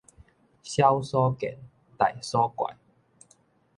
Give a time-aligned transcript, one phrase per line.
[0.63, 1.59] 小所見，
[1.95, 2.75] 大所怪